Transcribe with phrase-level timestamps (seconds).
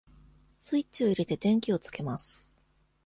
[0.57, 2.57] スイッチを入れて、電気をつけます。